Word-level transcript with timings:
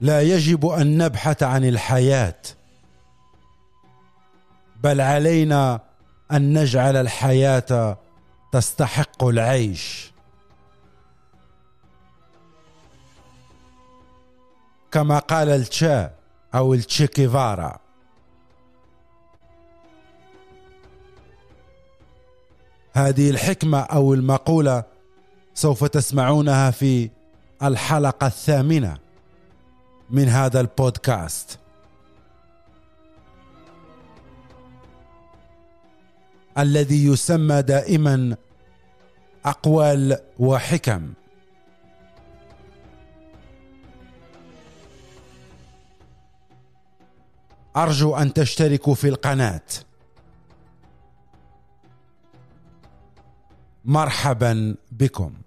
لا 0.00 0.22
يجب 0.22 0.66
أن 0.66 0.98
نبحث 0.98 1.42
عن 1.42 1.64
الحياة 1.64 2.42
بل 4.82 5.00
علينا 5.00 5.80
أن 6.32 6.58
نجعل 6.58 6.96
الحياة 6.96 7.98
تستحق 8.52 9.24
العيش. 9.24 10.12
كما 14.92 15.18
قال 15.18 15.48
التشا 15.48 16.10
أو 16.54 16.74
التشيكيفارا 16.74 17.78
هذه 22.92 23.30
الحكمة 23.30 23.80
أو 23.80 24.14
المقولة 24.14 24.84
سوف 25.54 25.84
تسمعونها 25.84 26.70
في 26.70 27.10
الحلقة 27.62 28.26
الثامنة. 28.26 29.05
من 30.10 30.28
هذا 30.28 30.60
البودكاست. 30.60 31.58
الذي 36.58 37.06
يسمى 37.06 37.62
دائما 37.62 38.36
أقوال 39.44 40.18
وحكم. 40.38 41.12
أرجو 47.76 48.16
أن 48.16 48.32
تشتركوا 48.32 48.94
في 48.94 49.08
القناة. 49.08 49.60
مرحبا 53.84 54.76
بكم. 54.92 55.45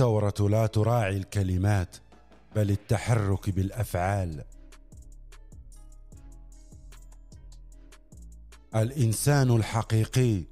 الثورة 0.00 0.48
لا 0.48 0.66
تراعي 0.66 1.16
الكلمات 1.16 1.96
بل 2.56 2.70
التحرك 2.70 3.50
بالأفعال. 3.50 4.44
الإنسان 8.76 9.50
الحقيقي 9.50 10.42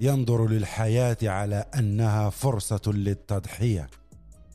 ينظر 0.00 0.48
للحياة 0.48 1.16
على 1.22 1.66
أنها 1.74 2.30
فرصة 2.30 2.80
للتضحية 2.86 3.90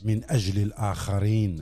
من 0.04 0.32
أجل 0.32 0.62
الآخرين. 0.62 1.62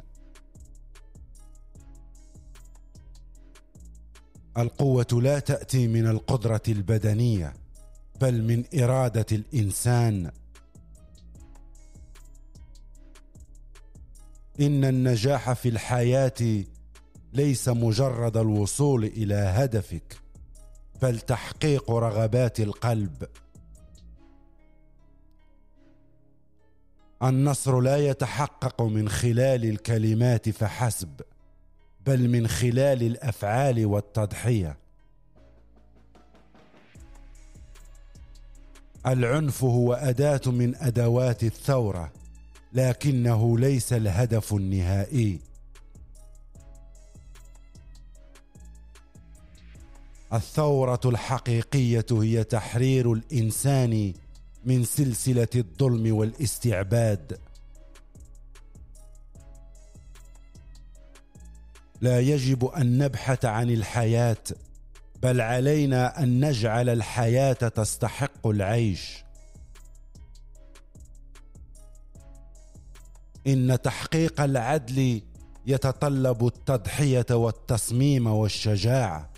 القوة 4.57 5.21
لا 5.21 5.39
تأتي 5.39 5.87
من 5.87 6.07
القدرة 6.07 6.63
البدنية 6.67 7.53
بل 8.21 8.41
من 8.41 8.63
إرادة 8.81 9.25
الإنسان. 9.31 10.31
إن 14.59 14.85
النجاح 14.85 15.53
في 15.53 15.69
الحياة 15.69 16.63
ليس 17.33 17.69
مجرد 17.69 18.37
الوصول 18.37 19.03
إلى 19.03 19.35
هدفك 19.35 20.17
بل 21.01 21.19
تحقيق 21.19 21.91
رغبات 21.91 22.59
القلب. 22.59 23.23
النصر 27.23 27.79
لا 27.79 27.97
يتحقق 27.97 28.81
من 28.81 29.09
خلال 29.09 29.65
الكلمات 29.65 30.49
فحسب 30.49 31.21
بل 32.05 32.29
من 32.29 32.47
خلال 32.47 33.03
الأفعال 33.03 33.85
والتضحية. 33.85 34.77
العنف 39.05 39.63
هو 39.63 39.93
أداة 39.93 40.41
من 40.45 40.75
أدوات 40.75 41.43
الثورة. 41.43 42.11
لكنه 42.73 43.59
ليس 43.59 43.93
الهدف 43.93 44.53
النهائي. 44.53 45.39
الثورة 50.33 50.99
الحقيقية 51.05 52.05
هي 52.11 52.43
تحرير 52.43 53.13
الإنسان 53.13 54.13
من 54.65 54.83
سلسلة 54.83 55.47
الظلم 55.55 56.15
والاستعباد. 56.15 57.39
لا 62.01 62.19
يجب 62.19 62.65
أن 62.65 62.97
نبحث 62.97 63.45
عن 63.45 63.69
الحياة 63.69 64.43
بل 65.23 65.41
علينا 65.41 66.23
أن 66.23 66.45
نجعل 66.45 66.89
الحياة 66.89 67.53
تستحق 67.53 68.47
العيش. 68.47 69.23
إن 73.47 73.81
تحقيق 73.81 74.41
العدل 74.41 75.21
يتطلب 75.67 76.47
التضحية 76.47 77.25
والتصميم 77.31 78.27
والشجاعة. 78.27 79.29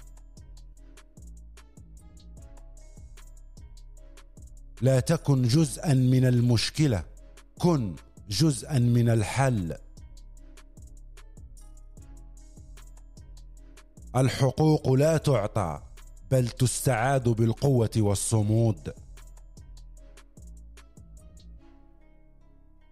لا 4.81 4.99
تكن 4.99 5.41
جزءا 5.41 5.93
من 5.93 6.25
المشكلة 6.25 7.03
كن 7.59 7.95
جزءا 8.29 8.79
من 8.79 9.09
الحل. 9.09 9.75
الحقوق 14.15 14.91
لا 14.93 15.17
تعطى 15.17 15.81
بل 16.31 16.49
تستعاد 16.49 17.29
بالقوة 17.29 17.89
والصمود. 17.97 18.93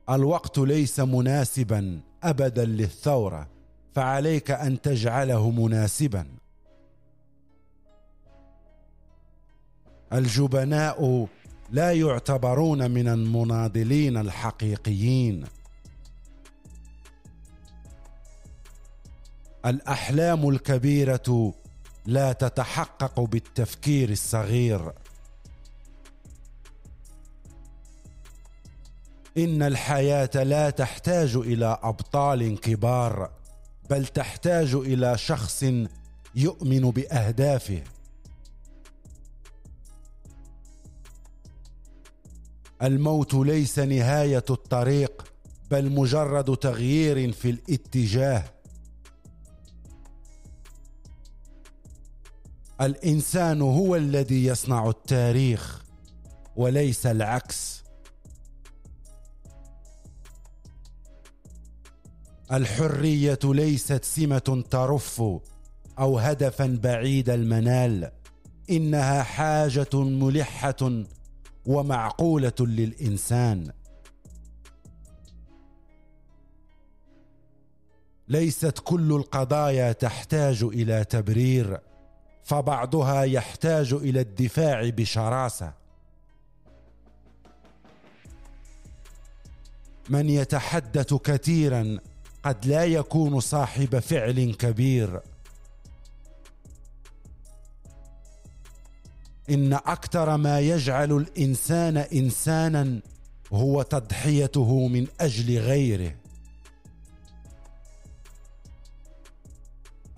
الوقت 0.09 0.59
ليس 0.59 0.99
مناسبا 0.99 1.99
ابدا 2.23 2.65
للثورة 2.65 3.47
فعليك 3.95 4.51
أن 4.51 4.81
تجعله 4.81 5.49
مناسبا. 5.51 6.25
الجبناء 10.13 11.27
لا 11.71 11.91
يعتبرون 11.91 12.91
من 12.91 13.07
المناضلين 13.07 14.17
الحقيقيين. 14.17 15.45
الأحلام 19.65 20.49
الكبيرة 20.49 21.53
لا 22.05 22.31
تتحقق 22.33 23.19
بالتفكير 23.19 24.09
الصغير. 24.09 24.93
إن 29.37 29.61
الحياة 29.61 30.43
لا 30.43 30.69
تحتاج 30.69 31.35
إلى 31.35 31.79
أبطال 31.83 32.59
كبار 32.59 33.31
بل 33.89 34.05
تحتاج 34.05 34.73
إلى 34.73 35.17
شخص 35.17 35.65
يؤمن 36.35 36.91
بأهدافه. 36.91 37.83
الموت 42.81 43.33
ليس 43.33 43.79
نهاية 43.79 44.45
الطريق 44.49 45.23
بل 45.71 45.91
مجرد 45.91 46.57
تغيير 46.57 47.31
في 47.31 47.49
الاتجاه. 47.49 48.43
الإنسان 52.81 53.61
هو 53.61 53.95
الذي 53.95 54.45
يصنع 54.45 54.89
التاريخ 54.89 55.83
وليس 56.55 57.05
العكس. 57.05 57.82
الحرية 62.51 63.39
ليست 63.43 64.05
سمة 64.05 64.63
ترف 64.69 65.23
أو 65.99 66.19
هدفا 66.19 66.79
بعيد 66.83 67.29
المنال 67.29 68.11
إنها 68.69 69.23
حاجة 69.23 69.89
ملحة 69.93 71.03
ومعقولة 71.65 72.53
للإنسان. 72.59 73.71
ليست 78.27 78.79
كل 78.83 79.11
القضايا 79.11 79.91
تحتاج 79.91 80.63
إلى 80.63 81.03
تبرير 81.03 81.79
فبعضها 82.43 83.23
يحتاج 83.23 83.93
إلى 83.93 84.21
الدفاع 84.21 84.89
بشراسة. 84.89 85.73
من 90.09 90.29
يتحدث 90.29 91.13
كثيرا 91.13 91.99
قد 92.43 92.65
لا 92.65 92.85
يكون 92.85 93.39
صاحب 93.39 93.99
فعل 93.99 94.55
كبير. 94.59 95.21
إن 99.49 99.73
أكثر 99.73 100.37
ما 100.37 100.59
يجعل 100.59 101.11
الإنسان 101.11 101.97
إنسانا 101.97 103.01
هو 103.53 103.81
تضحيته 103.81 104.87
من 104.87 105.07
أجل 105.21 105.57
غيره. 105.57 106.15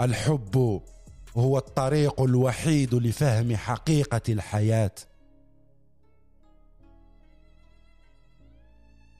الحب 0.01 0.81
هو 1.38 1.57
الطريق 1.57 2.21
الوحيد 2.21 2.95
لفهم 2.95 3.56
حقيقة 3.56 4.21
الحياة. 4.30 4.92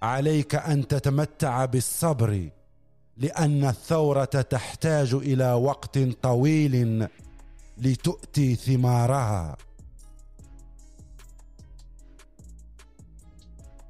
عليك 0.02 0.56
أن 0.56 0.88
تتمتع 0.88 1.66
بالصبر 1.66 2.50
لأن 3.18 3.66
الثورة 3.66 4.26
تحتاج 4.26 5.14
إلى 5.14 5.54
وقت 5.54 6.00
طويل 6.00 7.08
لتؤتي 7.78 8.56
ثمارها. 8.56 9.58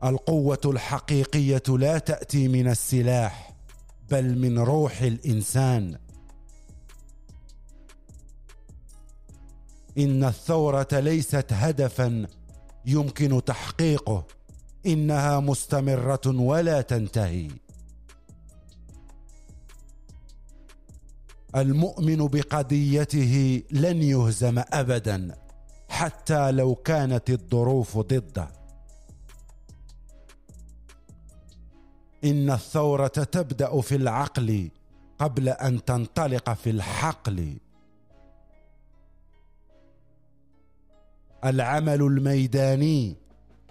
القوة 0.03 0.59
الحقيقية 0.65 1.63
لا 1.67 1.97
تأتي 1.97 2.47
من 2.47 2.67
السلاح 2.67 3.55
بل 4.11 4.37
من 4.37 4.59
روح 4.59 5.01
الإنسان. 5.01 5.97
إن 9.97 10.23
الثورة 10.23 10.87
ليست 10.91 11.45
هدفا 11.51 12.27
يمكن 12.85 13.43
تحقيقه 13.45 14.25
إنها 14.85 15.39
مستمرة 15.39 16.21
ولا 16.25 16.81
تنتهي. 16.81 17.64
المؤمن 21.55 22.27
بقضيته 22.27 23.63
لن 23.71 24.03
يهزم 24.03 24.63
ابدا 24.73 25.35
حتى 25.89 26.51
لو 26.51 26.75
كانت 26.75 27.29
الظروف 27.29 27.97
ضده. 27.97 28.47
إن 32.23 32.51
الثورة 32.51 33.07
تبدأ 33.07 33.81
في 33.81 33.95
العقل 33.95 34.69
قبل 35.19 35.49
أن 35.49 35.85
تنطلق 35.85 36.53
في 36.53 36.69
الحقل. 36.69 37.57
العمل 41.45 42.01
الميداني 42.01 43.15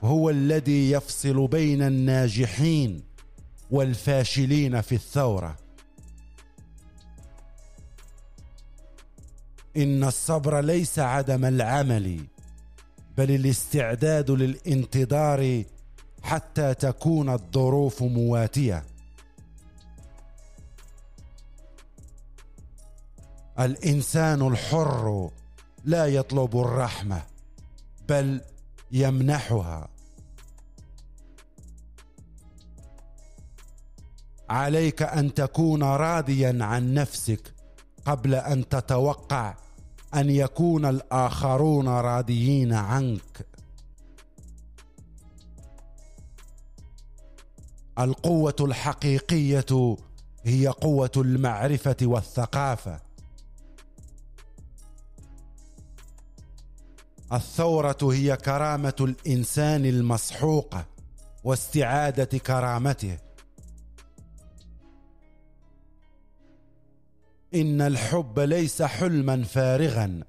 هو 0.02 0.30
الذي 0.30 0.90
يفصل 0.90 1.46
بين 1.46 1.82
الناجحين 1.82 3.02
والفاشلين 3.70 4.80
في 4.80 4.94
الثورة. 4.94 5.63
إن 9.76 10.04
الصبر 10.04 10.60
ليس 10.60 10.98
عدم 10.98 11.44
العمل 11.44 12.20
بل 13.16 13.30
الاستعداد 13.30 14.30
للانتظار 14.30 15.64
حتى 16.22 16.74
تكون 16.74 17.28
الظروف 17.28 18.02
مواتية. 18.02 18.84
الإنسان 23.60 24.46
الحر 24.46 25.30
لا 25.84 26.06
يطلب 26.06 26.60
الرحمة 26.60 27.22
بل 28.08 28.40
يمنحها. 28.92 29.88
عليك 34.50 35.02
أن 35.02 35.34
تكون 35.34 35.82
راضيا 35.82 36.58
عن 36.60 36.94
نفسك 36.94 37.54
قبل 38.04 38.34
أن 38.34 38.68
تتوقع 38.68 39.54
أن 40.14 40.30
يكون 40.30 40.84
الآخرون 40.86 41.88
راضيين 41.88 42.72
عنك. 42.72 43.46
القوة 47.98 48.56
الحقيقية 48.60 49.96
هي 50.44 50.68
قوة 50.68 51.10
المعرفة 51.16 51.96
والثقافة. 52.02 53.00
الثورة 57.32 57.98
هي 58.02 58.36
كرامة 58.36 58.94
الإنسان 59.00 59.84
المسحوقه 59.84 60.84
واستعادة 61.44 62.38
كرامته. 62.38 63.18
إن 67.54 67.80
الحب 67.80 68.40
ليس 68.40 68.82
حلما 68.82 69.44
فارغا 69.44 70.22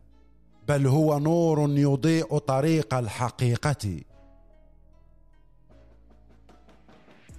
بل 0.67 0.87
هو 0.87 1.19
نور 1.19 1.69
يضيء 1.69 2.37
طريق 2.37 2.93
الحقيقة. 2.93 4.01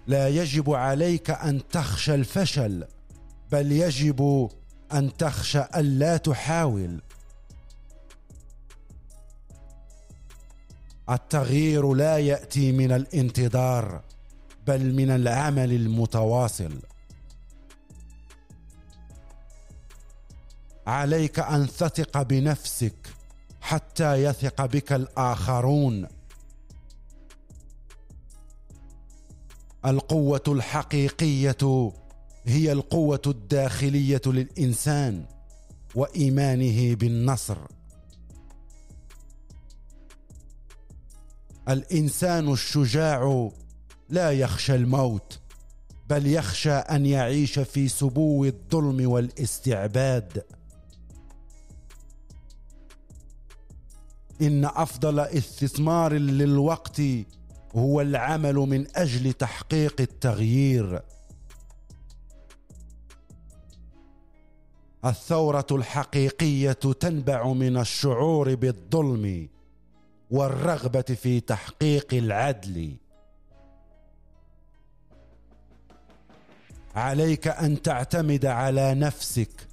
لا 0.07 0.29
يجب 0.29 0.71
عليك 0.71 1.31
أن 1.31 1.69
تخشى 1.73 2.15
الفشل 2.15 2.85
بل 3.53 3.73
يجب 3.73 4.51
أن 4.93 5.17
تخشى 5.17 5.63
ألا 5.77 6.17
تحاول. 6.17 7.01
التغيير 11.11 11.95
لا 11.95 12.19
يأتي 12.19 12.73
من 12.73 12.93
الانتظار 12.93 14.01
بل 14.67 14.95
من 14.95 15.11
العمل 15.11 15.73
المتواصل. 15.73 16.73
عليك 20.87 21.39
أن 21.39 21.67
تثق 21.67 22.23
بنفسك 22.23 23.09
حتى 23.61 24.15
يثق 24.15 24.67
بك 24.67 24.93
الآخرون. 24.93 26.07
القوة 29.87 30.43
الحقيقية 30.49 31.93
هي 32.45 32.73
القوة 32.73 33.23
الداخلية 33.27 34.21
للإنسان 34.27 35.25
وإيمانه 35.95 36.95
بالنصر. 36.95 37.59
الإنسان 41.69 42.53
الشجاع 42.53 43.51
لا 44.09 44.33
يخشى 44.33 44.75
الموت 44.75 45.39
بل 46.11 46.27
يخشى 46.27 46.73
أن 46.73 47.07
يعيش 47.07 47.59
في 47.59 47.89
سبو 47.89 48.45
الظلم 48.45 49.11
والاستعباد. 49.11 50.45
إن 54.43 54.65
أفضل 54.65 55.21
استثمار 55.21 56.13
للوقت 56.13 57.03
هو 57.77 58.01
العمل 58.01 58.55
من 58.55 58.87
أجل 58.97 59.33
تحقيق 59.33 60.01
التغيير. 60.01 61.03
الثورة 65.05 65.67
الحقيقية 65.71 66.73
تنبع 66.73 67.53
من 67.53 67.77
الشعور 67.77 68.55
بالظلم 68.55 69.49
والرغبة 70.31 71.03
في 71.03 71.41
تحقيق 71.41 72.15
العدل. 72.15 72.97
عليك 76.95 77.49
أن 77.49 77.83
تعتمد 77.83 78.47
على 78.47 78.95
نفسك 78.95 79.69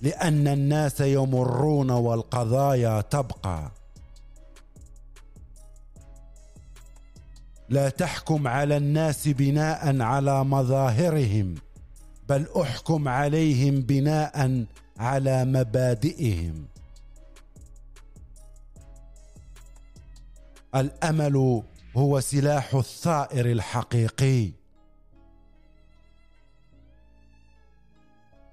لأن 0.00 0.48
الناس 0.48 1.00
يمرون 1.00 1.90
والقضايا 1.90 3.00
تبقى. 3.00 3.81
لا 7.72 7.88
تحكم 7.88 8.48
على 8.48 8.76
الناس 8.76 9.28
بناء 9.28 10.00
على 10.00 10.44
مظاهرهم 10.44 11.54
بل 12.28 12.46
احكم 12.62 13.08
عليهم 13.08 13.80
بناء 13.80 14.64
على 14.98 15.44
مبادئهم. 15.44 16.64
الأمل 20.74 21.62
هو 21.96 22.20
سلاح 22.20 22.74
الثائر 22.74 23.46
الحقيقي. 23.52 24.50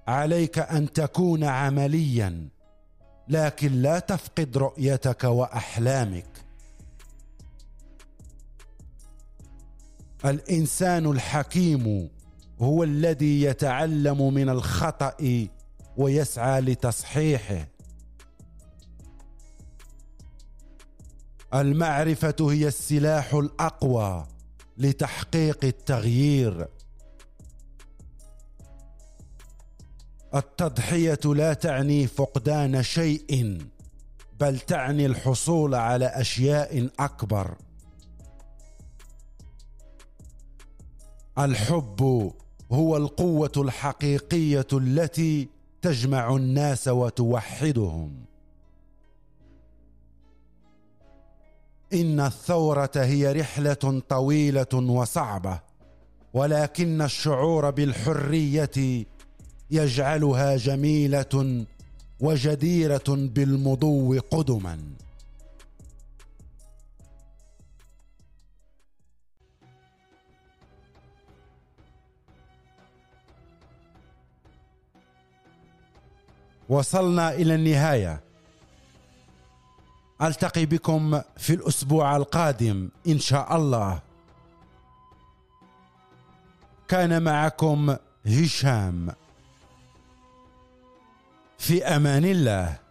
عليك 0.08 0.58
أن 0.58 0.92
تكون 0.92 1.44
عمليا 1.44 2.48
لكن 3.28 3.72
لا 3.72 3.98
تفقد 3.98 4.56
رؤيتك 4.56 5.24
وأحلامك. 5.24 6.29
الانسان 10.24 11.06
الحكيم 11.06 12.10
هو 12.60 12.82
الذي 12.82 13.42
يتعلم 13.42 14.34
من 14.34 14.48
الخطأ 14.48 15.46
ويسعى 15.96 16.60
لتصحيحه. 16.60 17.66
المعرفة 21.54 22.36
هي 22.40 22.68
السلاح 22.68 23.34
الأقوى 23.34 24.26
لتحقيق 24.78 25.64
التغيير. 25.64 26.68
التضحية 30.34 31.20
لا 31.24 31.52
تعني 31.52 32.06
فقدان 32.06 32.82
شيء 32.82 33.58
بل 34.40 34.58
تعني 34.58 35.06
الحصول 35.06 35.74
على 35.74 36.06
أشياء 36.06 36.88
أكبر. 36.98 37.54
الحب 41.38 42.32
هو 42.72 42.96
القوة 42.96 43.52
الحقيقية 43.56 44.66
التي 44.72 45.48
تجمع 45.82 46.36
الناس 46.36 46.88
وتوحدهم. 46.88 48.12
إن 51.92 52.20
الثورة 52.20 52.90
هي 52.96 53.32
رحلة 53.32 54.02
طويلة 54.08 54.74
وصعبة 54.74 55.60
ولكن 56.34 57.02
الشعور 57.02 57.70
بالحرية 57.70 59.06
يجعلها 59.70 60.56
جميلة 60.56 61.64
وجديرة 62.20 63.04
بالمضو 63.08 64.18
قدما. 64.18 64.78
وصلنا 76.70 77.34
إلى 77.34 77.54
النهاية. 77.54 78.20
ألتقي 80.22 80.66
بكم 80.66 81.20
في 81.36 81.54
الأسبوع 81.54 82.16
القادم 82.16 82.88
إن 83.06 83.18
شاء 83.18 83.56
الله. 83.56 84.00
كان 86.88 87.22
معكم 87.22 87.96
هشام. 88.26 89.12
في 91.58 91.84
أمان 91.84 92.24
الله. 92.24 92.89